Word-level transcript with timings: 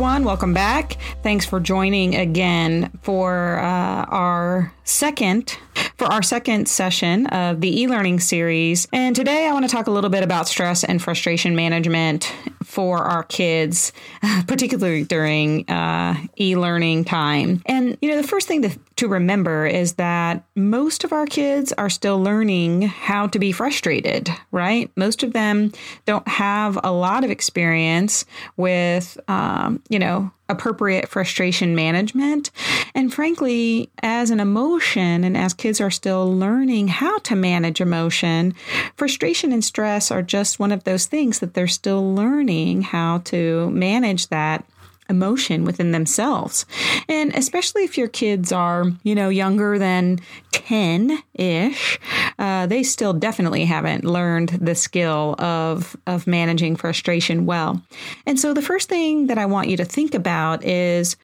everyone. 0.00 0.24
Welcome 0.24 0.54
back. 0.54 0.96
Thanks 1.22 1.44
for 1.44 1.60
joining 1.60 2.14
again 2.14 2.90
for 3.02 3.58
uh, 3.58 4.06
our 4.06 4.72
second 4.84 5.58
for 5.98 6.06
our 6.06 6.22
second 6.22 6.68
session 6.68 7.26
of 7.26 7.60
the 7.60 7.82
e-learning 7.82 8.20
series. 8.20 8.88
And 8.94 9.14
today 9.14 9.46
I 9.46 9.52
want 9.52 9.66
to 9.66 9.70
talk 9.70 9.88
a 9.88 9.90
little 9.90 10.08
bit 10.08 10.22
about 10.22 10.48
stress 10.48 10.84
and 10.84 11.02
frustration 11.02 11.54
management 11.54 12.32
for 12.64 12.96
our 12.98 13.24
kids, 13.24 13.92
particularly 14.46 15.04
during 15.04 15.68
uh, 15.68 16.16
e-learning 16.38 17.04
time. 17.04 17.60
And 17.66 17.98
you 18.00 18.08
know, 18.08 18.16
the 18.16 18.26
first 18.26 18.48
thing 18.48 18.62
to, 18.62 18.70
to 19.00 19.08
remember 19.08 19.64
is 19.64 19.94
that 19.94 20.44
most 20.54 21.04
of 21.04 21.12
our 21.12 21.24
kids 21.24 21.72
are 21.72 21.88
still 21.88 22.22
learning 22.22 22.82
how 22.82 23.26
to 23.28 23.38
be 23.38 23.50
frustrated, 23.50 24.28
right? 24.52 24.90
Most 24.94 25.22
of 25.22 25.32
them 25.32 25.72
don't 26.04 26.28
have 26.28 26.78
a 26.84 26.92
lot 26.92 27.24
of 27.24 27.30
experience 27.30 28.26
with, 28.58 29.18
um, 29.26 29.82
you 29.88 29.98
know, 29.98 30.30
appropriate 30.50 31.08
frustration 31.08 31.74
management. 31.74 32.50
And 32.94 33.14
frankly, 33.14 33.88
as 34.02 34.30
an 34.30 34.38
emotion 34.38 35.24
and 35.24 35.34
as 35.34 35.54
kids 35.54 35.80
are 35.80 35.90
still 35.90 36.30
learning 36.36 36.88
how 36.88 37.20
to 37.20 37.34
manage 37.34 37.80
emotion, 37.80 38.52
frustration 38.96 39.50
and 39.50 39.64
stress 39.64 40.10
are 40.10 40.20
just 40.22 40.58
one 40.58 40.72
of 40.72 40.84
those 40.84 41.06
things 41.06 41.38
that 41.38 41.54
they're 41.54 41.68
still 41.68 42.14
learning 42.14 42.82
how 42.82 43.18
to 43.18 43.70
manage 43.70 44.26
that 44.28 44.62
emotion 45.10 45.64
within 45.64 45.90
themselves. 45.90 46.64
And 47.08 47.34
especially 47.34 47.84
if 47.84 47.98
your 47.98 48.08
kids 48.08 48.52
are, 48.52 48.86
you 49.02 49.14
know, 49.14 49.28
younger 49.28 49.78
than 49.78 50.20
10 50.52 51.18
ish, 51.34 51.98
uh, 52.38 52.66
they 52.66 52.82
still 52.82 53.12
definitely 53.12 53.64
haven't 53.64 54.04
learned 54.04 54.50
the 54.50 54.74
skill 54.74 55.34
of, 55.38 55.96
of 56.06 56.26
managing 56.26 56.76
frustration 56.76 57.44
well. 57.44 57.82
And 58.24 58.40
so 58.40 58.54
the 58.54 58.62
first 58.62 58.88
thing 58.88 59.26
that 59.26 59.36
I 59.36 59.46
want 59.46 59.68
you 59.68 59.76
to 59.76 59.84
think 59.84 60.14
about 60.14 60.64
is 60.64 61.16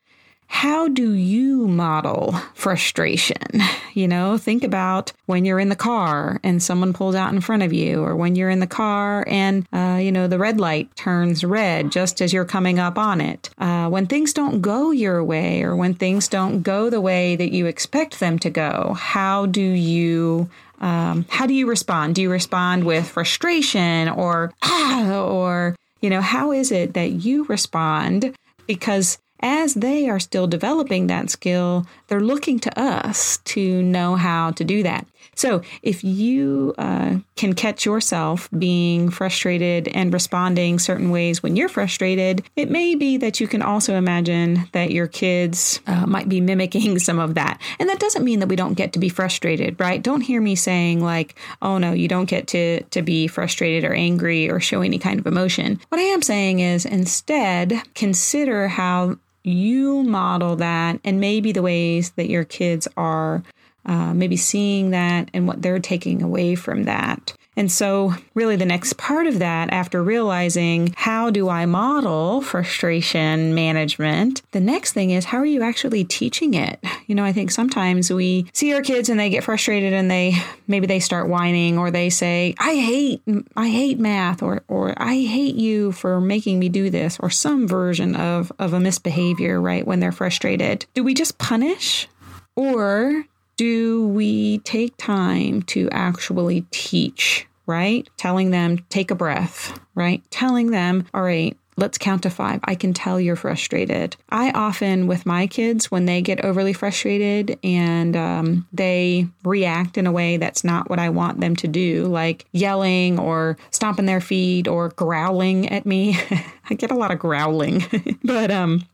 how 0.47 0.89
do 0.89 1.12
you 1.12 1.66
model 1.69 2.33
frustration? 2.55 3.36
You 3.97 4.06
know, 4.06 4.36
think 4.36 4.62
about 4.62 5.14
when 5.25 5.47
you're 5.47 5.58
in 5.58 5.70
the 5.70 5.75
car 5.75 6.39
and 6.44 6.62
someone 6.62 6.92
pulls 6.92 7.14
out 7.14 7.33
in 7.33 7.41
front 7.41 7.62
of 7.62 7.72
you, 7.72 8.05
or 8.05 8.14
when 8.14 8.36
you're 8.36 8.50
in 8.50 8.61
the 8.61 8.67
car 8.67 9.24
and, 9.27 9.67
uh, 9.72 9.98
you 9.98 10.12
know, 10.12 10.28
the 10.28 10.39
red 10.39 10.61
light 10.61 10.94
turns 10.97 11.42
red 11.42 11.91
just 11.91 12.20
as 12.20 12.30
you're 12.30 12.44
coming 12.44 12.78
up 12.78 12.98
on 12.98 13.22
it. 13.22 13.48
Uh, 13.56 13.89
when 13.89 14.06
things 14.06 14.34
don't 14.34 14.61
go 14.61 14.91
your 14.91 15.24
way, 15.24 15.62
or 15.62 15.74
when 15.74 15.94
things 15.94 16.28
don't 16.28 16.61
go 16.61 16.91
the 16.91 17.00
way 17.00 17.36
that 17.36 17.52
you 17.52 17.64
expect 17.64 18.20
them 18.20 18.39
to 18.41 18.50
go, 18.50 18.92
how 18.92 19.47
do 19.47 19.62
you 19.62 20.50
um, 20.83 21.24
how 21.30 21.47
do 21.47 21.55
you 21.55 21.67
respond? 21.67 22.17
Do 22.17 22.20
you 22.20 22.30
respond 22.30 22.84
with 22.84 23.08
frustration 23.08 24.11
or 24.11 24.52
ah, 24.62 25.22
or 25.22 25.74
you 26.02 26.11
know, 26.11 26.20
how 26.20 26.52
is 26.52 26.70
it 26.70 26.92
that 26.92 27.12
you 27.12 27.44
respond? 27.44 28.36
Because 28.67 29.17
as 29.41 29.75
they 29.75 30.09
are 30.09 30.20
still 30.20 30.47
developing 30.47 31.06
that 31.06 31.31
skill, 31.31 31.87
they're 32.09 32.20
looking 32.20 32.59
to 32.61 32.81
us 32.81 33.39
to 33.39 33.83
know 33.83 34.17
how 34.17 34.51
to 34.53 34.65
do 34.65 34.83
that. 34.83 35.06
So, 35.37 35.61
if 35.83 36.03
you 36.03 36.75
uh, 36.79 37.19
can 37.37 37.53
catch 37.53 37.84
yourself 37.84 38.48
being 38.59 39.11
frustrated 39.11 39.87
and 39.89 40.12
responding 40.12 40.79
certain 40.79 41.11
ways 41.11 41.42
when 41.42 41.57
you're 41.57 41.69
frustrated, 41.69 42.42
it 42.57 42.70
may 42.70 42.95
be 42.95 43.19
that 43.19 43.39
you 43.39 43.47
can 43.47 43.61
also 43.61 43.97
imagine 43.97 44.67
that 44.73 44.92
your 44.92 45.07
kids 45.07 45.81
uh, 45.87 46.07
might 46.07 46.29
be 46.29 46.41
mimicking 46.41 46.98
some 47.07 47.19
of 47.19 47.34
that. 47.34 47.61
And 47.79 47.89
that 47.91 47.98
doesn't 47.98 48.25
mean 48.25 48.41
that 48.41 48.48
we 48.48 48.57
don't 48.57 48.75
get 48.75 48.95
to 48.95 48.98
be 48.98 49.11
frustrated, 49.11 49.79
right? 49.79 50.03
Don't 50.03 50.23
hear 50.23 50.41
me 50.41 50.55
saying, 50.55 51.03
like, 51.03 51.34
oh 51.61 51.77
no, 51.77 51.92
you 51.92 52.09
don't 52.09 52.31
get 52.31 52.47
to, 52.48 52.83
to 52.84 53.03
be 53.03 53.27
frustrated 53.27 53.84
or 53.84 53.92
angry 53.92 54.48
or 54.48 54.59
show 54.59 54.81
any 54.81 54.98
kind 54.98 55.20
of 55.20 55.27
emotion. 55.27 55.79
What 55.91 56.01
I 56.01 56.05
am 56.05 56.23
saying 56.23 56.61
is 56.61 56.86
instead, 56.86 57.83
consider 57.95 58.68
how 58.68 59.18
you 59.46 60.02
model 60.02 60.57
that 60.57 61.01
and 61.05 61.20
maybe 61.20 61.52
the 61.52 61.62
ways 61.62 62.11
that 62.12 62.29
your 62.29 62.45
kids 62.45 62.89
are 62.96 63.42
uh, 63.84 64.12
maybe 64.12 64.36
seeing 64.36 64.90
that 64.90 65.30
and 65.33 65.46
what 65.46 65.62
they're 65.62 65.79
taking 65.79 66.23
away 66.23 66.55
from 66.55 66.84
that. 66.84 67.33
And 67.56 67.72
so, 67.72 68.14
really, 68.34 68.56
the 68.56 68.67
next 68.67 68.98
part 68.98 69.27
of 69.27 69.39
that, 69.39 69.72
after 69.72 70.02
realizing 70.02 70.94
how 70.96 71.30
do 71.30 71.48
I 71.48 71.64
model 71.64 72.42
frustration 72.42 73.55
management, 73.55 74.42
the 74.52 74.61
next 74.61 74.92
thing 74.92 75.11
is 75.11 75.24
how 75.24 75.39
are 75.39 75.46
you 75.46 75.62
actually 75.62 76.05
teaching 76.05 76.55
it? 76.55 76.78
You 77.06 77.14
know, 77.14 77.24
I 77.24 77.33
think 77.33 77.50
sometimes 77.50 78.12
we 78.12 78.46
see 78.52 78.74
our 78.74 78.83
kids 78.83 79.08
and 79.08 79.18
they 79.18 79.30
get 79.30 79.44
frustrated 79.44 79.92
and 79.92 80.11
they 80.11 80.34
maybe 80.67 80.86
they 80.86 81.00
start 81.00 81.28
whining 81.28 81.78
or 81.78 81.90
they 81.90 82.11
say, 82.11 82.55
I 82.58 82.74
hate, 82.74 83.22
I 83.56 83.68
hate 83.68 83.98
math 83.98 84.42
or, 84.42 84.62
or 84.68 84.94
I 84.96 85.14
hate 85.14 85.55
you 85.55 85.92
for 85.92 86.20
making 86.20 86.58
me 86.58 86.68
do 86.68 86.90
this 86.90 87.18
or 87.20 87.30
some 87.30 87.67
version 87.67 88.17
of, 88.17 88.52
of 88.58 88.73
a 88.73 88.80
misbehavior, 88.80 89.61
right? 89.61 89.86
When 89.86 90.00
they're 90.00 90.12
frustrated. 90.12 90.86
Do 90.94 91.05
we 91.05 91.14
just 91.14 91.38
punish? 91.38 92.08
Or 92.56 93.24
do 93.56 94.08
we 94.08 94.58
take 94.58 94.96
time 94.96 95.62
to 95.62 95.89
actually 95.90 96.67
teach, 96.70 97.46
right? 97.67 98.08
Telling 98.17 98.50
them, 98.50 98.78
take 98.89 99.11
a 99.11 99.14
breath, 99.14 99.78
right? 99.94 100.22
Telling 100.30 100.70
them, 100.70 101.06
all 101.14 101.22
right, 101.22 101.56
let's 101.78 101.98
count 101.98 102.22
to 102.22 102.30
five. 102.30 102.61
I 102.64 102.74
can 102.74 102.92
tell 102.94 103.20
you're 103.20 103.36
frustrated. 103.36 104.17
I 104.30 104.50
often, 104.50 105.06
with 105.06 105.27
my 105.27 105.46
kids, 105.46 105.90
when 105.90 106.06
they 106.06 106.22
get 106.22 106.44
overly 106.44 106.72
frustrated 106.72 107.58
and 107.62 108.17
um, 108.17 108.67
they 108.72 109.27
react 109.44 109.98
in 109.98 110.06
a 110.06 110.12
way 110.12 110.36
that's 110.36 110.64
not 110.64 110.88
what 110.88 110.98
I 110.98 111.11
want 111.11 111.40
them 111.40 111.56
to 111.56 111.68
do, 111.68 112.06
like 112.06 112.46
yelling 112.52 113.18
or 113.18 113.56
stomping 113.70 114.06
their 114.06 114.20
feet 114.20 114.68
or 114.68 114.90
growling 114.90 115.68
at 115.68 115.86
me. 115.86 116.18
I 116.70 116.74
get 116.74 116.90
a 116.90 116.96
lot 116.96 117.11
of 117.11 117.18
growling, 117.18 117.84
but 118.24 118.50
um, 118.50 118.84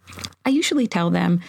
I 0.45 0.51
usually 0.51 0.87
tell 0.87 1.11
them, 1.11 1.41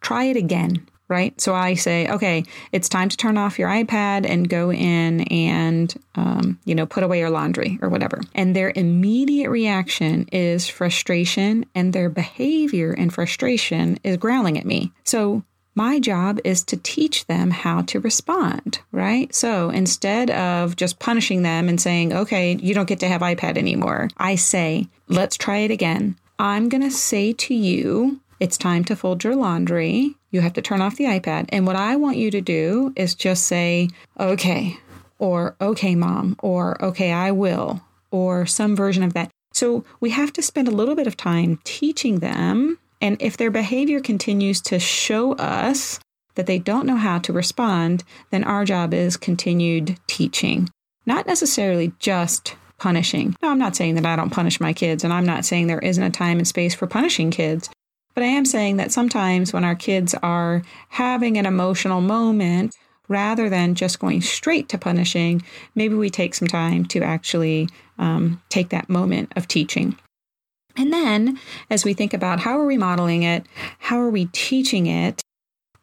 try 0.00 0.24
it 0.24 0.36
again 0.36 0.86
right? 1.12 1.38
So 1.38 1.54
I 1.54 1.74
say, 1.74 2.08
okay, 2.08 2.44
it's 2.72 2.88
time 2.88 3.10
to 3.10 3.16
turn 3.18 3.36
off 3.36 3.58
your 3.58 3.68
iPad 3.68 4.24
and 4.26 4.48
go 4.48 4.72
in 4.72 5.20
and, 5.30 5.94
um, 6.14 6.58
you 6.64 6.74
know, 6.74 6.86
put 6.86 7.02
away 7.02 7.18
your 7.18 7.28
laundry 7.28 7.78
or 7.82 7.90
whatever. 7.90 8.22
And 8.34 8.56
their 8.56 8.72
immediate 8.74 9.50
reaction 9.50 10.26
is 10.32 10.68
frustration, 10.68 11.66
and 11.74 11.92
their 11.92 12.08
behavior 12.08 12.92
and 12.92 13.12
frustration 13.12 13.98
is 14.02 14.16
growling 14.16 14.56
at 14.56 14.64
me. 14.64 14.90
So 15.04 15.44
my 15.74 16.00
job 16.00 16.40
is 16.44 16.64
to 16.64 16.78
teach 16.78 17.26
them 17.26 17.50
how 17.50 17.82
to 17.82 18.00
respond, 18.00 18.80
right? 18.90 19.34
So 19.34 19.68
instead 19.68 20.30
of 20.30 20.76
just 20.76 20.98
punishing 20.98 21.42
them 21.42 21.68
and 21.68 21.78
saying, 21.78 22.14
okay, 22.14 22.56
you 22.56 22.72
don't 22.72 22.88
get 22.88 23.00
to 23.00 23.08
have 23.08 23.20
iPad 23.20 23.58
anymore, 23.58 24.08
I 24.16 24.36
say, 24.36 24.88
let's 25.08 25.36
try 25.36 25.58
it 25.58 25.70
again. 25.70 26.16
I'm 26.38 26.70
going 26.70 26.82
to 26.82 26.90
say 26.90 27.34
to 27.34 27.54
you, 27.54 28.20
it's 28.42 28.58
time 28.58 28.84
to 28.84 28.96
fold 28.96 29.22
your 29.22 29.36
laundry. 29.36 30.16
You 30.32 30.40
have 30.40 30.54
to 30.54 30.62
turn 30.62 30.80
off 30.80 30.96
the 30.96 31.04
iPad. 31.04 31.46
And 31.50 31.64
what 31.64 31.76
I 31.76 31.94
want 31.94 32.16
you 32.16 32.28
to 32.32 32.40
do 32.40 32.92
is 32.96 33.14
just 33.14 33.46
say, 33.46 33.88
okay, 34.18 34.76
or 35.20 35.54
okay, 35.60 35.94
mom, 35.94 36.34
or 36.42 36.84
okay, 36.84 37.12
I 37.12 37.30
will, 37.30 37.80
or 38.10 38.44
some 38.44 38.74
version 38.74 39.04
of 39.04 39.14
that. 39.14 39.30
So 39.52 39.84
we 40.00 40.10
have 40.10 40.32
to 40.32 40.42
spend 40.42 40.66
a 40.66 40.72
little 40.72 40.96
bit 40.96 41.06
of 41.06 41.16
time 41.16 41.60
teaching 41.62 42.18
them. 42.18 42.80
And 43.00 43.16
if 43.22 43.36
their 43.36 43.52
behavior 43.52 44.00
continues 44.00 44.60
to 44.62 44.80
show 44.80 45.34
us 45.34 46.00
that 46.34 46.46
they 46.46 46.58
don't 46.58 46.86
know 46.86 46.96
how 46.96 47.20
to 47.20 47.32
respond, 47.32 48.02
then 48.30 48.42
our 48.42 48.64
job 48.64 48.92
is 48.92 49.16
continued 49.16 50.00
teaching, 50.08 50.68
not 51.06 51.28
necessarily 51.28 51.92
just 52.00 52.56
punishing. 52.78 53.36
Now, 53.40 53.50
I'm 53.50 53.58
not 53.60 53.76
saying 53.76 53.94
that 53.94 54.06
I 54.06 54.16
don't 54.16 54.30
punish 54.30 54.58
my 54.58 54.72
kids, 54.72 55.04
and 55.04 55.12
I'm 55.12 55.26
not 55.26 55.44
saying 55.44 55.68
there 55.68 55.78
isn't 55.78 56.02
a 56.02 56.10
time 56.10 56.38
and 56.38 56.48
space 56.48 56.74
for 56.74 56.88
punishing 56.88 57.30
kids. 57.30 57.70
But 58.14 58.24
I 58.24 58.28
am 58.28 58.44
saying 58.44 58.76
that 58.76 58.92
sometimes 58.92 59.52
when 59.52 59.64
our 59.64 59.74
kids 59.74 60.14
are 60.22 60.62
having 60.88 61.38
an 61.38 61.46
emotional 61.46 62.00
moment, 62.00 62.76
rather 63.08 63.48
than 63.48 63.74
just 63.74 63.98
going 63.98 64.20
straight 64.20 64.68
to 64.70 64.78
punishing, 64.78 65.42
maybe 65.74 65.94
we 65.94 66.10
take 66.10 66.34
some 66.34 66.48
time 66.48 66.84
to 66.86 67.02
actually 67.02 67.68
um, 67.98 68.42
take 68.48 68.70
that 68.70 68.88
moment 68.88 69.32
of 69.36 69.48
teaching. 69.48 69.98
And 70.76 70.92
then, 70.92 71.38
as 71.68 71.84
we 71.84 71.92
think 71.92 72.14
about 72.14 72.40
how 72.40 72.58
are 72.58 72.66
we 72.66 72.78
modeling 72.78 73.22
it, 73.22 73.46
how 73.78 74.00
are 74.00 74.10
we 74.10 74.26
teaching 74.26 74.86
it, 74.86 75.20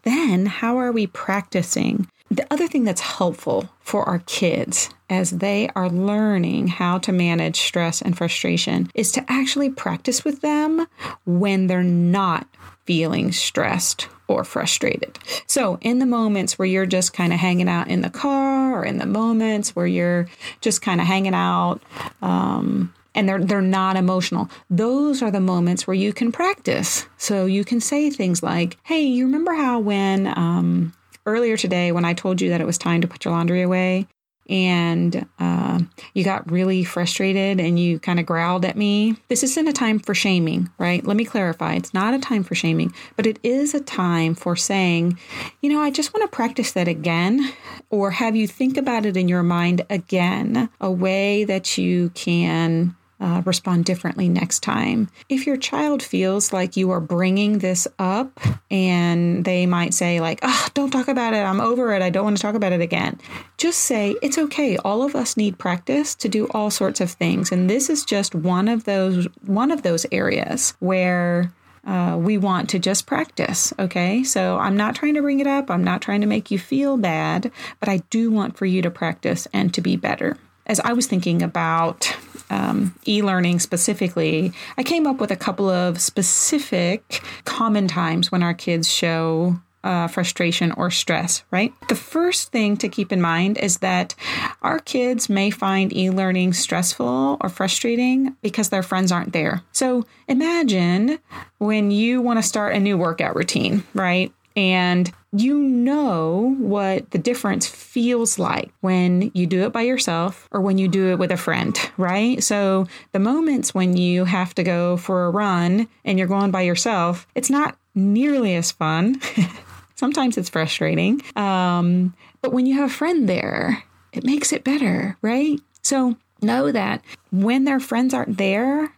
then 0.04 0.48
how 0.48 0.78
are 0.78 0.92
we 0.92 1.08
practicing? 1.08 2.08
The 2.32 2.46
other 2.52 2.68
thing 2.68 2.84
that's 2.84 3.02
helpful 3.02 3.70
for 3.80 4.04
our 4.04 4.20
kids 4.20 4.90
as 5.10 5.32
they 5.32 5.70
are 5.76 5.90
learning 5.90 6.68
how 6.68 7.00
to 7.00 7.12
manage 7.12 7.60
stress 7.60 8.02
and 8.02 8.16
frustration 8.16 8.92
is 8.94 9.12
to 9.14 9.26
actually 9.28 9.70
practice 9.70 10.24
with 10.24 10.42
them 10.42 10.86
when 11.26 11.68
they're 11.68 11.84
not 11.84 12.48
feeling 12.86 13.32
stressed 13.32 14.08
or 14.28 14.44
frustrated. 14.44 15.18
So, 15.48 15.80
in 15.82 16.00
the 16.00 16.06
moments 16.06 16.60
where 16.60 16.68
you're 16.68 16.86
just 16.86 17.14
kind 17.14 17.34
of 17.34 17.40
hanging 17.40 17.68
out 17.68 17.88
in 17.88 18.02
the 18.02 18.10
car, 18.10 18.80
or 18.80 18.86
in 18.86 19.00
the 19.00 19.06
moments 19.08 19.76
where 19.76 19.88
you're 19.88 20.28
just 20.62 20.82
kind 20.82 21.02
of 21.02 21.08
hanging 21.08 21.34
out, 21.34 21.82
um, 22.22 22.94
and 23.16 23.28
they're 23.28 23.44
they're 23.44 23.62
not 23.62 23.96
emotional. 23.96 24.50
Those 24.70 25.24
are 25.24 25.32
the 25.32 25.40
moments 25.40 25.88
where 25.88 25.96
you 25.96 26.14
can 26.14 26.32
practice. 26.32 27.08
So 27.18 27.46
you 27.46 27.66
can 27.66 27.82
say 27.82 28.10
things 28.12 28.44
like, 28.44 28.78
"Hey, 28.84 29.02
you 29.02 29.26
remember 29.26 29.54
how 29.54 29.80
when 29.80 30.28
um, 30.38 30.94
earlier 31.30 31.56
today 31.56 31.92
when 31.92 32.06
I 32.06 32.14
told 32.14 32.42
you 32.42 32.50
that 32.50 32.62
it 32.62 32.68
was 32.68 32.78
time 32.78 33.02
to 33.02 33.08
put 33.08 33.24
your 33.24 33.34
laundry 33.34 33.62
away, 33.62 34.08
and 34.50 35.28
uh, 35.38 35.80
you 36.16 36.24
got 36.24 36.50
really 36.50 36.84
frustrated 36.84 37.60
and 37.60 37.80
you 37.80 38.00
kind 38.00 38.20
of 38.20 38.26
growled 38.26 38.66
at 38.66 38.76
me, 38.76 39.16
this 39.28 39.44
isn't 39.44 39.68
a 39.68 39.74
time 39.74 40.00
for 40.00 40.16
shaming, 40.16 40.68
right? 40.80 41.06
Let 41.06 41.18
me 41.18 41.24
clarify. 41.24 41.76
It's 41.76 41.94
not 41.94 42.16
a 42.16 42.20
time 42.20 42.44
for 42.44 42.56
shaming, 42.56 42.92
but 43.16 43.28
it 43.28 43.38
is 43.44 43.76
a 43.76 43.80
time 43.80 44.34
for 44.34 44.56
saying, 44.56 45.20
you 45.62 45.70
know, 45.70 45.80
I 45.80 45.92
just 45.92 46.16
want 46.16 46.30
to 46.30 46.36
practice 46.36 46.72
that 46.72 46.88
again, 46.88 47.54
or 47.92 48.10
have 48.10 48.36
you 48.36 48.48
think 48.48 48.76
about 48.76 49.06
it 49.06 49.16
in 49.16 49.28
your 49.28 49.44
mind 49.44 49.86
again, 49.88 50.68
a 50.82 50.92
way 50.92 51.44
that 51.44 51.78
you 51.78 52.10
can 52.16 52.96
uh, 53.20 53.42
respond 53.46 53.86
differently 53.86 54.30
next 54.30 54.62
time. 54.62 55.10
If 55.28 55.46
your 55.46 55.58
child 55.58 56.02
feels 56.02 56.54
like 56.54 56.78
you 56.78 56.92
are 56.92 57.00
bringing 57.00 57.60
this 57.60 57.88
up 57.98 58.40
and 58.72 59.44
they 59.44 59.66
might 59.66 59.94
say, 59.94 60.22
like, 60.22 60.40
oh, 60.42 60.68
don't 60.74 60.92
talk 60.92 61.08
about 61.08 61.34
it, 61.34 61.40
I'm 61.44 61.60
over 61.60 61.94
it, 61.94 62.02
I 62.02 62.10
don't 62.10 62.24
want 62.24 62.38
to 62.38 62.42
talk 62.42 62.56
about 62.56 62.72
it 62.72 62.82
again, 62.82 63.20
just 63.58 63.80
say, 63.80 64.16
it's 64.22 64.38
okay. 64.38 64.78
All 64.78 65.04
of 65.04 65.16
us 65.16 65.36
need 65.36 65.58
practice 65.58 66.16
to 66.16 66.30
do 66.30 66.48
all 66.52 66.72
sorts 66.72 67.02
of 67.02 67.12
things. 67.12 67.52
And 67.52 67.70
this 67.70 67.90
is 67.90 68.06
just 68.06 68.34
one 68.34 68.68
of 68.68 68.86
those 68.86 69.28
one 69.46 69.72
of 69.72 69.84
those 69.84 70.06
areas 70.12 70.74
where 70.80 71.52
uh, 71.86 72.18
we 72.20 72.38
want 72.38 72.70
to 72.70 72.80
just 72.80 73.06
practice. 73.06 73.74
Okay. 73.80 74.24
So 74.24 74.58
I'm 74.58 74.78
not 74.78 74.96
trying 74.96 75.16
to 75.16 75.22
bring 75.22 75.40
it 75.40 75.48
up. 75.48 75.72
I'm 75.72 75.84
not 75.84 76.02
trying 76.02 76.22
to 76.22 76.28
make 76.28 76.52
you 76.52 76.60
feel 76.60 76.98
bad, 76.98 77.52
but 77.80 77.90
I 77.90 77.98
do 78.10 78.32
want 78.32 78.58
for 78.58 78.66
you 78.66 78.82
to 78.82 78.92
practice 78.92 79.48
and 79.54 79.74
to 79.74 79.82
be 79.82 79.96
better 79.96 80.38
as 80.70 80.80
I 80.80 80.94
was 80.94 81.08
thinking 81.08 81.42
about 81.42 82.16
um, 82.52 82.96
e 83.06 83.22
learning 83.22 83.60
specifically, 83.60 84.54
I 84.78 84.84
came 84.84 85.06
up 85.08 85.20
with 85.20 85.32
a 85.32 85.36
couple 85.36 85.70
of 85.70 86.00
specific 86.00 87.22
common 87.44 87.88
times 87.88 88.32
when 88.32 88.44
our 88.44 88.54
kids 88.54 88.90
show 88.90 89.60
uh, 89.84 90.08
frustration 90.08 90.72
or 90.74 90.92
stress, 90.92 91.44
right? 91.52 91.74
The 91.88 91.96
first 91.96 92.52
thing 92.52 92.78
to 92.78 92.90
keep 92.90 93.12
in 93.12 93.22
mind 93.22 93.58
is 93.58 93.78
that 93.78 94.14
our 94.62 94.80
kids 94.80 95.30
may 95.30 95.50
find 95.50 95.96
e 95.96 96.10
learning 96.10 96.54
stressful 96.54 97.38
or 97.42 97.50
frustrating 97.50 98.36
because 98.42 98.70
their 98.70 98.84
friends 98.84 99.12
aren't 99.12 99.34
there. 99.34 99.64
So 99.72 100.06
imagine 100.28 101.20
when 101.58 101.92
you 101.92 102.22
want 102.22 102.40
to 102.40 102.44
start 102.44 102.76
a 102.76 102.80
new 102.80 102.98
workout 102.98 103.36
routine, 103.36 103.84
right? 103.94 104.32
And 104.56 105.12
you 105.32 105.60
know 105.60 106.56
what 106.58 107.12
the 107.12 107.18
difference 107.18 107.68
feels 107.68 108.40
like 108.40 108.72
when 108.82 109.32
you 109.34 109.46
do 109.46 109.64
it 109.64 109.72
by 109.72 109.82
yourself 109.82 110.48
or 110.52 110.62
when 110.62 110.78
you 110.78 110.88
do 110.88 111.10
it 111.10 111.20
with 111.20 111.32
a 111.32 111.38
friend, 111.38 111.78
right? 111.98 112.42
So 112.44 112.88
the 113.12 113.20
moments 113.20 113.74
when 113.74 113.96
you 113.96 114.26
have 114.26 114.56
to 114.56 114.64
go 114.64 114.98
for 114.98 115.26
a 115.26 115.32
run 115.32 115.88
and 116.04 116.18
you're 116.18 116.28
going 116.28 116.52
by 116.52 116.62
yourself, 116.62 117.28
it's 117.36 117.50
not 117.50 117.78
nearly 117.94 118.56
as 118.56 118.72
fun. 118.72 119.22
Sometimes 119.96 120.38
it's 120.38 120.50
frustrating. 120.50 121.22
Um, 121.36 122.16
but 122.42 122.54
when 122.54 122.66
you 122.66 122.76
have 122.76 122.90
a 122.90 122.94
friend 122.94 123.30
there, 123.30 123.84
it 124.14 124.24
makes 124.24 124.52
it 124.52 124.64
better, 124.64 125.18
right? 125.22 125.60
So 125.84 126.16
know 126.42 126.72
that 126.72 127.04
when 127.32 127.66
their 127.66 127.80
friends 127.80 128.14
aren't 128.14 128.38
there, 128.38 128.94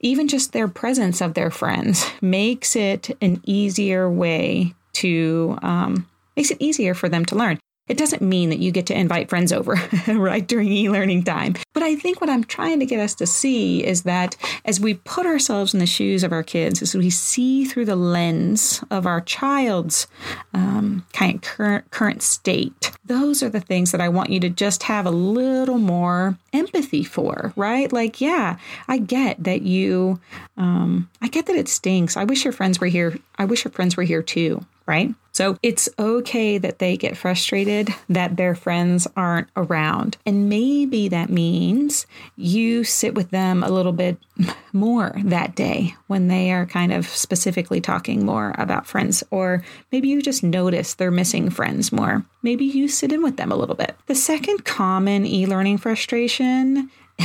even 0.00 0.28
just 0.28 0.52
their 0.52 0.66
presence 0.66 1.20
of 1.20 1.34
their 1.34 1.50
friends 1.50 2.06
makes 2.20 2.74
it 2.74 3.16
an 3.20 3.40
easier 3.44 4.10
way 4.10 4.74
to 5.00 5.58
um, 5.62 6.06
makes 6.36 6.50
it 6.50 6.58
easier 6.60 6.94
for 6.94 7.08
them 7.08 7.24
to 7.26 7.34
learn. 7.34 7.58
It 7.90 7.98
doesn't 7.98 8.22
mean 8.22 8.50
that 8.50 8.60
you 8.60 8.70
get 8.70 8.86
to 8.86 8.96
invite 8.96 9.28
friends 9.28 9.52
over, 9.52 9.74
right, 10.06 10.46
during 10.46 10.70
e 10.70 10.88
learning 10.88 11.24
time. 11.24 11.56
But 11.74 11.82
I 11.82 11.96
think 11.96 12.20
what 12.20 12.30
I'm 12.30 12.44
trying 12.44 12.78
to 12.78 12.86
get 12.86 13.00
us 13.00 13.16
to 13.16 13.26
see 13.26 13.84
is 13.84 14.04
that 14.04 14.36
as 14.64 14.78
we 14.78 14.94
put 14.94 15.26
ourselves 15.26 15.74
in 15.74 15.80
the 15.80 15.86
shoes 15.86 16.22
of 16.22 16.30
our 16.30 16.44
kids, 16.44 16.82
as 16.82 16.94
we 16.94 17.10
see 17.10 17.64
through 17.64 17.86
the 17.86 17.96
lens 17.96 18.84
of 18.92 19.06
our 19.06 19.20
child's 19.20 20.06
um, 20.54 21.04
kind 21.12 21.34
of 21.34 21.42
current, 21.42 21.90
current 21.90 22.22
state, 22.22 22.92
those 23.04 23.42
are 23.42 23.48
the 23.48 23.58
things 23.58 23.90
that 23.90 24.00
I 24.00 24.08
want 24.08 24.30
you 24.30 24.38
to 24.38 24.50
just 24.50 24.84
have 24.84 25.04
a 25.04 25.10
little 25.10 25.78
more 25.78 26.38
empathy 26.52 27.02
for, 27.02 27.52
right? 27.56 27.92
Like, 27.92 28.20
yeah, 28.20 28.58
I 28.86 28.98
get 28.98 29.42
that 29.42 29.62
you, 29.62 30.20
um, 30.56 31.10
I 31.20 31.26
get 31.26 31.46
that 31.46 31.56
it 31.56 31.66
stinks. 31.66 32.16
I 32.16 32.22
wish 32.22 32.44
your 32.44 32.52
friends 32.52 32.78
were 32.78 32.86
here. 32.86 33.18
I 33.36 33.46
wish 33.46 33.64
your 33.64 33.72
friends 33.72 33.96
were 33.96 34.04
here 34.04 34.22
too, 34.22 34.64
right? 34.90 35.14
So 35.30 35.56
it's 35.62 35.88
okay 36.00 36.58
that 36.58 36.80
they 36.80 36.96
get 36.96 37.16
frustrated 37.16 37.90
that 38.08 38.36
their 38.36 38.56
friends 38.56 39.06
aren't 39.16 39.46
around. 39.56 40.16
And 40.26 40.48
maybe 40.48 41.06
that 41.08 41.30
means 41.30 42.08
you 42.34 42.82
sit 42.82 43.14
with 43.14 43.30
them 43.30 43.62
a 43.62 43.70
little 43.70 43.92
bit 43.92 44.18
more 44.72 45.14
that 45.24 45.54
day 45.54 45.94
when 46.08 46.26
they 46.26 46.50
are 46.50 46.66
kind 46.66 46.92
of 46.92 47.06
specifically 47.06 47.80
talking 47.80 48.26
more 48.26 48.52
about 48.58 48.88
friends. 48.88 49.22
Or 49.30 49.62
maybe 49.92 50.08
you 50.08 50.20
just 50.20 50.42
notice 50.42 50.94
they're 50.94 51.12
missing 51.12 51.50
friends 51.50 51.92
more. 51.92 52.24
Maybe 52.42 52.64
you 52.64 52.88
sit 52.88 53.12
in 53.12 53.22
with 53.22 53.36
them 53.36 53.52
a 53.52 53.56
little 53.56 53.76
bit. 53.76 53.94
The 54.06 54.16
second 54.16 54.64
common 54.64 55.24
e 55.24 55.46
learning 55.46 55.78
frustration 55.78 56.90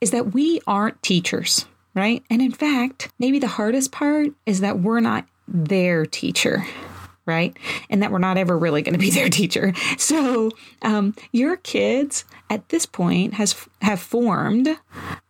is 0.00 0.12
that 0.12 0.32
we 0.32 0.60
aren't 0.68 1.02
teachers 1.02 1.66
right? 1.96 2.24
And 2.28 2.42
in 2.42 2.50
fact, 2.50 3.08
maybe 3.18 3.38
the 3.38 3.46
hardest 3.46 3.92
part 3.92 4.30
is 4.46 4.60
that 4.60 4.80
we're 4.80 4.98
not 4.98 5.26
their 5.48 6.06
teacher 6.06 6.64
right? 7.26 7.56
And 7.88 8.02
that 8.02 8.10
we're 8.10 8.18
not 8.18 8.36
ever 8.36 8.58
really 8.58 8.82
going 8.82 8.94
to 8.94 8.98
be 8.98 9.10
their 9.14 9.28
teacher. 9.28 9.72
So 9.96 10.50
um, 10.82 11.14
your 11.32 11.56
kids 11.56 12.24
at 12.50 12.68
this 12.68 12.86
point 12.86 13.34
has 13.34 13.54
have 13.82 14.00
formed 14.00 14.68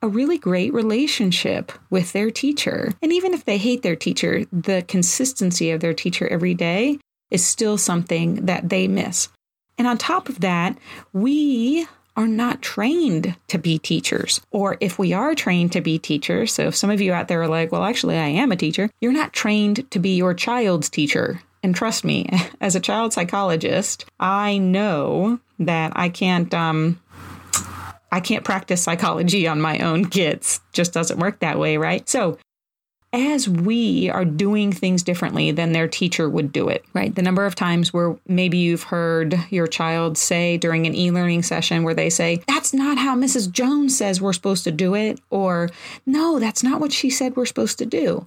a 0.03 0.09
really 0.09 0.39
great 0.39 0.73
relationship 0.73 1.73
with 1.91 2.13
their 2.13 2.31
teacher. 2.31 2.93
And 3.03 3.13
even 3.13 3.33
if 3.33 3.45
they 3.45 3.59
hate 3.59 3.83
their 3.83 3.97
teacher, 3.97 4.45
the 4.53 4.85
consistency 4.89 5.71
of 5.71 5.81
their 5.81 5.95
teacher 5.95 6.27
every 6.29 6.55
day 6.55 6.99
is 7.31 7.45
still 7.45 7.79
something 7.79 8.47
that 8.47 8.69
they 8.69 8.89
miss. 8.89 9.29
And 9.79 9.89
on 9.89 9.99
top 9.99 10.29
of 10.29 10.41
that, 10.41 10.79
we 11.13 11.87
are 12.17 12.29
not 12.29 12.63
trained 12.63 13.37
to 13.49 13.59
be 13.59 13.79
teachers. 13.79 14.41
Or 14.51 14.77
if 14.81 14.99
we 14.99 15.13
are 15.13 15.35
trained 15.35 15.73
to 15.73 15.81
be 15.81 15.99
teachers, 15.99 16.53
so 16.53 16.69
if 16.69 16.77
some 16.77 16.91
of 16.91 17.01
you 17.01 17.13
out 17.13 17.29
there 17.29 17.43
are 17.43 17.49
like, 17.49 17.73
well, 17.73 17.85
actually, 17.85 18.17
I 18.17 18.29
am 18.29 18.53
a 18.53 18.57
teacher, 18.57 18.91
you're 19.01 19.13
not 19.13 19.33
trained 19.33 19.91
to 19.91 19.99
be 19.99 20.17
your 20.17 20.35
child's 20.35 20.89
teacher. 20.89 21.41
And 21.63 21.75
trust 21.75 22.05
me, 22.05 22.29
as 22.61 22.77
a 22.77 22.81
child 22.81 23.13
psychologist, 23.13 24.05
I 24.21 24.59
know 24.59 25.41
that 25.59 25.93
I 25.97 26.09
can't 26.09 26.53
um, 26.53 27.01
I 28.13 28.21
can't 28.21 28.45
practice 28.45 28.83
psychology 28.83 29.49
on 29.49 29.61
my 29.61 29.79
own 29.81 30.05
kids. 30.05 30.61
Just 30.73 30.93
doesn't 30.93 31.19
work 31.19 31.41
that 31.41 31.59
way, 31.59 31.79
right? 31.79 32.09
So 32.09 32.39
as 33.15 33.49
we 33.49 34.11
are 34.11 34.25
doing 34.25 34.73
things 34.73 35.05
differently 35.05 35.53
than 35.53 35.71
their 35.71 35.87
teacher 35.87 36.29
would 36.29 36.51
do 36.51 36.69
it, 36.69 36.85
right? 36.95 37.15
The 37.15 37.23
number 37.23 37.47
of 37.47 37.55
times 37.55 37.93
where 37.93 38.17
maybe 38.27 38.59
you've 38.59 38.83
heard 38.83 39.39
your 39.51 39.69
child 39.69 40.19
say 40.19 40.57
during 40.57 40.87
an 40.87 40.97
e 40.97 41.13
learning 41.13 41.45
session 41.45 41.85
where 41.85 41.95
they 41.95 42.11
say, 42.11 42.43
That's 42.49 42.75
not 42.75 42.99
how 42.99 43.15
Mrs. 43.17 43.53
Jones 43.53 43.97
says 43.97 44.21
we're 44.21 44.33
supposed 44.33 44.65
to 44.65 44.73
do 44.73 44.95
it, 44.95 45.21
or 45.31 45.71
No, 46.05 46.41
that's 46.41 46.65
not 46.65 46.81
what 46.81 46.93
she 46.93 47.09
said 47.09 47.37
we're 47.37 47.47
supposed 47.47 47.79
to 47.79 47.87
do. 47.87 48.27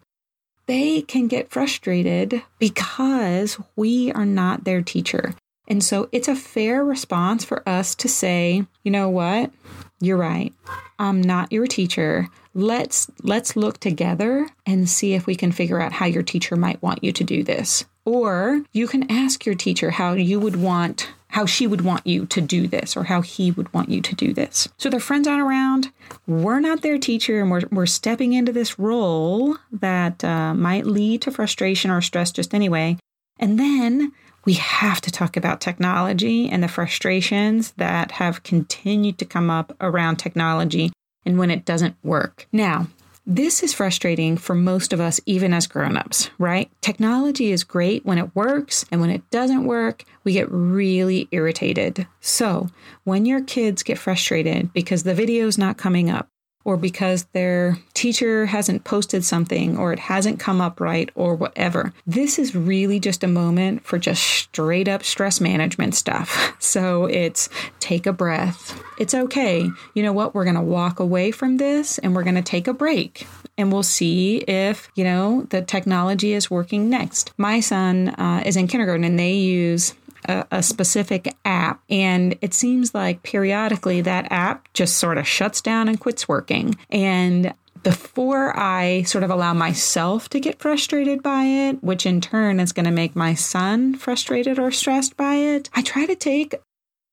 They 0.67 1.01
can 1.01 1.27
get 1.27 1.51
frustrated 1.51 2.41
because 2.57 3.59
we 3.75 4.11
are 4.13 4.25
not 4.25 4.63
their 4.63 4.81
teacher. 4.81 5.33
And 5.67 5.83
so 5.83 6.07
it's 6.13 6.29
a 6.29 6.35
fair 6.35 6.83
response 6.83 7.43
for 7.43 7.67
us 7.67 7.93
to 7.95 8.07
say, 8.07 8.65
you 8.83 8.91
know 8.91 9.09
what? 9.09 9.51
You're 9.99 10.17
right. 10.17 10.53
I'm 10.99 11.21
not 11.21 11.51
your 11.51 11.67
teacher. 11.67 12.27
Let's 12.53 13.09
let's 13.23 13.55
look 13.55 13.79
together 13.79 14.47
and 14.65 14.89
see 14.89 15.13
if 15.13 15.25
we 15.25 15.35
can 15.35 15.51
figure 15.51 15.79
out 15.79 15.93
how 15.93 16.05
your 16.05 16.23
teacher 16.23 16.55
might 16.55 16.81
want 16.81 17.03
you 17.03 17.11
to 17.11 17.23
do 17.23 17.43
this. 17.43 17.85
Or 18.05 18.63
you 18.73 18.87
can 18.87 19.11
ask 19.11 19.45
your 19.45 19.55
teacher 19.55 19.91
how 19.91 20.13
you 20.13 20.39
would 20.39 20.55
want 20.55 21.09
how 21.29 21.45
she 21.45 21.67
would 21.67 21.81
want 21.81 22.07
you 22.07 22.25
to 22.25 22.41
do 22.41 22.67
this 22.67 22.95
or 22.95 23.03
how 23.03 23.21
he 23.21 23.51
would 23.51 23.71
want 23.73 23.89
you 23.89 24.01
to 24.01 24.15
do 24.15 24.33
this. 24.33 24.67
So 24.77 24.89
their 24.89 24.99
friends 24.99 25.27
aren't 25.27 25.41
around. 25.41 25.91
We're 26.25 26.59
not 26.59 26.81
their 26.81 26.97
teacher, 26.97 27.41
and 27.41 27.51
we're, 27.51 27.63
we're 27.69 27.85
stepping 27.85 28.33
into 28.33 28.51
this 28.51 28.79
role 28.79 29.57
that 29.71 30.23
uh, 30.23 30.53
might 30.53 30.85
lead 30.85 31.21
to 31.23 31.31
frustration 31.31 31.91
or 31.91 32.01
stress 32.01 32.31
just 32.31 32.53
anyway. 32.53 32.97
And 33.39 33.59
then 33.59 34.13
we 34.47 34.53
have 34.53 35.01
to 35.01 35.11
talk 35.11 35.35
about 35.35 35.59
technology 35.59 36.47
and 36.47 36.63
the 36.63 36.69
frustrations 36.69 37.73
that 37.73 38.11
have 38.11 38.43
continued 38.43 39.17
to 39.17 39.25
come 39.25 39.49
up 39.49 39.75
around 39.81 40.15
technology 40.15 40.89
and 41.25 41.37
when 41.37 41.51
it 41.51 41.65
doesn't 41.65 41.97
work. 42.01 42.47
Now, 42.53 42.87
this 43.25 43.61
is 43.61 43.73
frustrating 43.73 44.37
for 44.37 44.55
most 44.55 44.93
of 44.93 45.01
us, 45.01 45.19
even 45.25 45.53
as 45.53 45.67
grown-ups, 45.67 46.29
right? 46.37 46.71
Technology 46.79 47.51
is 47.51 47.65
great 47.65 48.05
when 48.05 48.17
it 48.17 48.33
works, 48.37 48.85
and 48.89 49.01
when 49.01 49.09
it 49.09 49.29
doesn't 49.31 49.65
work, 49.65 50.05
we 50.23 50.31
get 50.31 50.49
really 50.49 51.27
irritated. 51.31 52.07
So, 52.21 52.69
when 53.03 53.25
your 53.25 53.41
kids 53.41 53.83
get 53.83 53.99
frustrated 53.99 54.71
because 54.71 55.03
the 55.03 55.13
video 55.13 55.45
is 55.47 55.57
not 55.57 55.75
coming 55.75 56.09
up, 56.09 56.29
or 56.67 56.75
because 56.75 57.23
their 57.31 57.77
teacher 57.93 58.45
hasn't 58.45 58.83
posted 58.83 59.23
something 59.23 59.77
or 59.77 59.93
it 59.93 59.99
hasn't 59.99 60.37
come 60.37 60.59
up 60.59 60.81
right 60.81 61.09
or 61.15 61.33
whatever. 61.33 61.93
This 62.05 62.37
is 62.37 62.53
really 62.53 62.99
just 62.99 63.23
a 63.23 63.27
moment 63.27 63.85
for 63.85 63.97
just 63.97 64.21
straight 64.21 64.89
up 64.89 65.01
stress 65.03 65.39
management 65.39 65.95
stuff. 65.95 66.53
So 66.67 67.05
it's 67.05 67.47
take 67.79 68.05
a 68.05 68.11
breath. 68.11 68.77
It's 68.99 69.13
okay. 69.13 69.69
You 69.93 70.03
know 70.03 70.11
what? 70.11 70.35
We're 70.35 70.43
going 70.43 70.57
to 70.57 70.61
walk 70.61 70.99
away 70.99 71.31
from 71.31 71.57
this 71.57 71.97
and 71.99 72.13
we're 72.13 72.23
going 72.23 72.35
to 72.35 72.41
take 72.41 72.67
a 72.67 72.73
break 72.73 73.25
and 73.57 73.71
we'll 73.71 73.83
see 73.83 74.39
if, 74.39 74.89
you 74.95 75.05
know, 75.05 75.47
the 75.49 75.61
technology 75.61 76.33
is 76.33 76.51
working 76.51 76.89
next. 76.89 77.31
My 77.37 77.61
son 77.61 78.09
uh, 78.09 78.43
is 78.45 78.57
in 78.57 78.67
kindergarten 78.67 79.05
and 79.05 79.17
they 79.17 79.33
use 79.33 79.93
a, 80.25 80.45
a 80.51 80.63
specific 80.63 81.35
app, 81.45 81.81
and 81.89 82.37
it 82.41 82.53
seems 82.53 82.93
like 82.93 83.23
periodically 83.23 84.01
that 84.01 84.31
app 84.31 84.67
just 84.73 84.97
sort 84.97 85.17
of 85.17 85.27
shuts 85.27 85.61
down 85.61 85.87
and 85.87 85.99
quits 85.99 86.27
working. 86.27 86.75
And 86.89 87.53
before 87.83 88.57
I 88.57 89.03
sort 89.03 89.23
of 89.23 89.29
allow 89.29 89.53
myself 89.53 90.27
to 90.29 90.39
get 90.39 90.59
frustrated 90.59 91.23
by 91.23 91.43
it, 91.43 91.83
which 91.83 92.05
in 92.05 92.19
turn 92.19 92.59
is 92.59 92.73
going 92.73 92.85
to 92.85 92.91
make 92.91 93.15
my 93.15 93.33
son 93.33 93.95
frustrated 93.95 94.59
or 94.59 94.71
stressed 94.71 95.15
by 95.15 95.35
it, 95.35 95.69
I 95.73 95.81
try 95.81 96.05
to 96.05 96.15
take, 96.15 96.55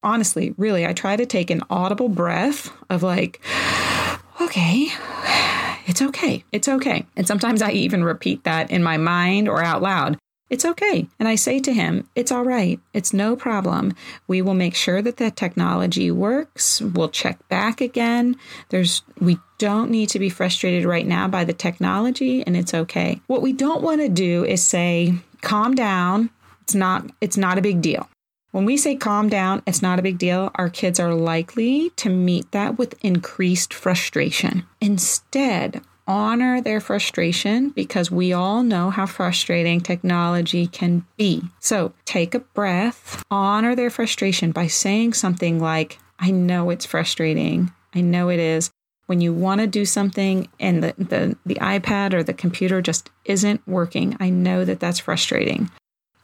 honestly, 0.03 0.55
really, 0.57 0.87
I 0.87 0.93
try 0.93 1.17
to 1.17 1.27
take 1.27 1.51
an 1.51 1.63
audible 1.71 2.09
breath 2.09 2.73
of 2.91 3.03
like, 3.03 3.41
okay, 4.41 4.89
it's 5.87 6.03
okay. 6.03 6.45
It's 6.51 6.67
okay. 6.67 7.07
And 7.17 7.27
sometimes 7.27 7.63
I 7.63 7.71
even 7.71 8.03
repeat 8.03 8.45
that 8.45 8.71
in 8.71 8.83
my 8.83 8.97
mind 8.97 9.49
or 9.49 9.63
out 9.63 9.83
loud. 9.83 10.19
It's 10.55 10.65
okay. 10.65 11.09
And 11.19 11.27
I 11.27 11.35
say 11.35 11.59
to 11.59 11.73
him, 11.73 12.09
It's 12.15 12.31
all 12.31 12.45
right. 12.45 12.79
It's 12.93 13.13
no 13.13 13.35
problem. 13.35 13.93
We 14.29 14.41
will 14.41 14.55
make 14.55 14.77
sure 14.77 15.03
that 15.03 15.17
the 15.17 15.33
technology 15.33 16.13
works. 16.13 16.81
We'll 16.81 17.09
check 17.09 17.49
back 17.49 17.81
again. 17.81 18.37
There's, 18.69 19.03
we 19.19 19.39
don't 19.59 19.91
need 19.91 20.11
to 20.11 20.21
be 20.21 20.29
frustrated 20.29 20.85
right 20.85 21.09
now 21.09 21.27
by 21.27 21.43
the 21.43 21.53
technology, 21.53 22.45
and 22.47 22.57
it's 22.57 22.73
okay. 22.73 23.21
What 23.27 23.43
we 23.43 23.53
don't 23.53 23.83
want 23.83 24.01
to 24.03 24.09
do 24.09 24.45
is 24.45 24.65
say, 24.65 25.15
Calm 25.41 25.75
down. 25.75 26.31
It's 26.63 26.77
not, 26.77 27.11
it's 27.21 27.37
not 27.37 27.59
a 27.59 27.63
big 27.63 27.83
deal. 27.83 28.09
When 28.53 28.65
we 28.65 28.77
say 28.77 28.95
calm 28.95 29.29
down, 29.29 29.61
it's 29.67 29.83
not 29.83 29.99
a 29.99 30.03
big 30.03 30.19
deal, 30.19 30.53
our 30.55 30.71
kids 30.71 31.01
are 31.01 31.13
likely 31.13 31.91
to 31.97 32.09
meet 32.09 32.53
that 32.53 32.79
with 32.79 32.95
increased 33.03 33.75
frustration. 33.75 34.65
Instead, 34.81 35.83
honor 36.07 36.61
their 36.61 36.81
frustration 36.81 37.71
because 37.71 38.11
we 38.11 38.33
all 38.33 38.63
know 38.63 38.91
how 38.91 39.07
frustrating 39.07 39.81
technology 39.81 40.67
can 40.67 41.05
be. 41.17 41.43
So 41.61 41.93
take 42.05 42.35
a 42.35 42.41
breath, 42.41 43.23
honor 43.31 43.75
their 43.75 43.91
frustration 43.91 44.53
by 44.53 44.67
saying 44.67 45.15
something 45.15 45.61
like, 45.61 45.99
I 46.19 46.31
know 46.31 46.71
it's 46.71 46.87
frustrating. 46.87 47.73
I 47.95 48.01
know 48.01 48.29
it 48.29 48.39
is. 48.39 48.71
When 49.07 49.21
you 49.21 49.35
want 49.35 49.61
to 49.61 49.67
do 49.67 49.85
something 49.85 50.49
and 50.59 50.83
the, 50.83 50.95
the, 50.97 51.37
the 51.45 51.57
iPad 51.57 52.15
or 52.15 52.23
the 52.23 52.33
computer 52.33 52.81
just 52.81 53.11
isn't 53.25 53.67
working, 53.67 54.17
I 54.21 54.31
know 54.31 54.65
that 54.65 54.81
that's 54.81 54.99
frustrating 54.99 55.71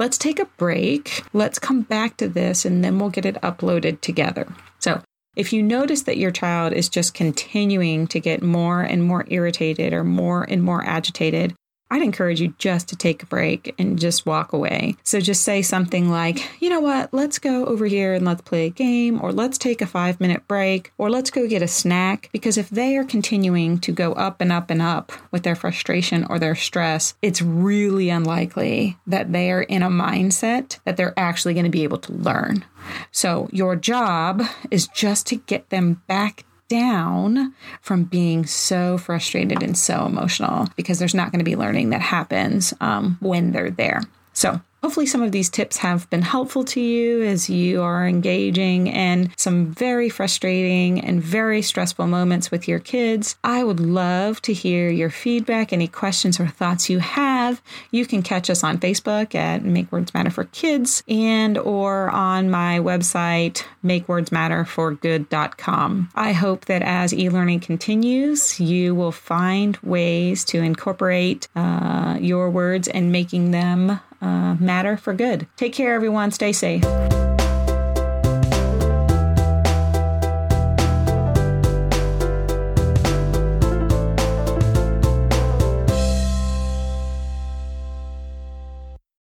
let's 0.00 0.18
take 0.18 0.40
a 0.40 0.46
break. 0.46 1.22
Let's 1.32 1.60
come 1.60 1.82
back 1.82 2.16
to 2.16 2.26
this 2.26 2.64
and 2.64 2.82
then 2.82 2.99
we'll 2.99 3.10
get 3.10 3.26
it 3.26 3.37
uploaded 3.42 4.00
together. 4.00 4.49
So, 4.80 5.02
if 5.37 5.52
you 5.52 5.62
notice 5.62 6.02
that 6.02 6.18
your 6.18 6.30
child 6.30 6.72
is 6.72 6.88
just 6.88 7.14
continuing 7.14 8.06
to 8.08 8.20
get 8.20 8.42
more 8.42 8.82
and 8.82 9.04
more 9.04 9.25
irritated 9.28 9.92
or 9.92 10.04
more 10.04 10.44
and 10.44 10.62
more 10.62 10.84
agitated, 10.84 11.54
I'd 11.90 12.02
encourage 12.02 12.40
you 12.40 12.54
just 12.59 12.88
to 12.88 12.97
take 12.97 13.23
a 13.23 13.26
break 13.26 13.75
and 13.78 13.99
just 13.99 14.26
walk 14.26 14.52
away. 14.52 14.97
So 15.02 15.20
just 15.20 15.42
say 15.42 15.62
something 15.62 16.09
like, 16.11 16.62
you 16.62 16.70
know 16.70 16.80
what, 16.80 17.12
let's 17.12 17.38
go 17.38 17.66
over 17.66 17.87
here 17.87 18.14
and 18.14 18.25
let's 18.25 18.42
play 18.42 18.66
a 18.66 18.70
game, 18.70 19.20
or 19.23 19.32
let's 19.32 19.59
take 19.59 19.82
a 19.82 19.87
five 19.87 20.20
minute 20.20 20.47
break, 20.47 20.92
or 20.99 21.11
let's 21.11 21.30
go 21.30 21.49
get 21.49 21.62
a 21.62 21.68
snack. 21.68 22.28
Because 22.32 22.56
if 22.56 22.70
they 22.70 22.97
are 22.97 23.04
continuing 23.04 23.78
to 23.80 23.92
go 23.92 24.12
up 24.12 24.40
and 24.40 24.52
up 24.52 24.70
and 24.70 24.80
up 24.80 25.12
with 25.30 25.42
their 25.42 25.56
frustration 25.56 26.25
or 26.25 26.38
their 26.38 26.54
stress, 26.54 27.14
it's 27.23 27.42
really 27.42 28.09
unlikely 28.11 28.97
that 29.06 29.32
they 29.32 29.50
are 29.50 29.62
in 29.62 29.82
a 29.82 29.90
mindset 29.90 30.78
that 30.85 30.97
they're 30.97 31.18
actually 31.18 31.54
going 31.54 31.64
to 31.64 31.70
be 31.70 31.85
able 31.85 31.99
to 31.99 32.12
learn. 32.12 32.64
So 33.11 33.49
your 33.52 33.76
job 33.76 34.42
is 34.70 34.87
just 34.88 35.26
to 35.28 35.37
get 35.37 35.70
them 35.70 36.02
back 36.06 36.44
down 36.70 37.52
from 37.82 38.04
being 38.04 38.46
so 38.46 38.96
frustrated 38.96 39.62
and 39.62 39.76
so 39.76 40.06
emotional 40.06 40.68
because 40.76 40.98
there's 40.98 41.14
not 41.14 41.32
going 41.32 41.40
to 41.40 41.44
be 41.44 41.56
learning 41.56 41.90
that 41.90 42.00
happens 42.00 42.72
um, 42.80 43.18
when 43.20 43.50
they're 43.50 43.70
there. 43.70 44.00
So, 44.32 44.60
Hopefully, 44.82 45.04
some 45.04 45.22
of 45.22 45.30
these 45.30 45.50
tips 45.50 45.76
have 45.78 46.08
been 46.08 46.22
helpful 46.22 46.64
to 46.64 46.80
you 46.80 47.22
as 47.22 47.50
you 47.50 47.82
are 47.82 48.08
engaging 48.08 48.87
in 48.87 49.30
some 49.37 49.66
very 49.66 50.08
frustrating 50.08 50.99
and 51.00 51.22
very 51.22 51.60
stressful 51.60 52.06
moments 52.06 52.50
with 52.50 52.66
your 52.66 52.78
kids. 52.78 53.37
I 53.44 53.62
would 53.62 53.78
love 53.78 54.40
to 54.42 54.54
hear 54.54 54.88
your 54.88 55.10
feedback, 55.10 55.70
any 55.72 55.87
questions 55.87 56.40
or 56.40 56.46
thoughts 56.46 56.88
you 56.88 57.00
have. 57.00 57.60
You 57.90 58.06
can 58.06 58.22
catch 58.22 58.49
us 58.49 58.64
on 58.64 58.78
Facebook 58.78 59.34
at 59.34 59.62
Make 59.64 59.92
Words 59.92 60.14
Matter 60.14 60.30
for 60.30 60.44
Kids 60.44 61.04
and 61.06 61.58
or 61.58 62.08
on 62.08 62.49
my 62.49 62.78
website, 62.78 63.64
makewordsmatterforgood.com. 63.84 66.08
I 66.14 66.32
hope 66.32 66.64
that 66.64 66.80
as 66.80 67.12
e-learning 67.12 67.60
continues, 67.60 68.58
you 68.58 68.94
will 68.94 69.12
find 69.12 69.76
ways 69.82 70.42
to 70.46 70.62
incorporate 70.62 71.49
uh, 71.54 72.16
your 72.18 72.49
words 72.49 72.88
and 72.88 73.12
making 73.12 73.50
them 73.50 74.00
uh, 74.20 74.56
matter 74.60 74.96
for 74.96 75.14
good. 75.14 75.46
Take 75.56 75.72
care, 75.72 75.94
everyone. 75.94 76.30
Stay 76.30 76.52
safe. 76.52 76.84